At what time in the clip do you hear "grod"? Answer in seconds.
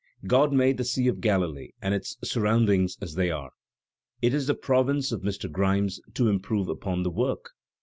0.25-0.51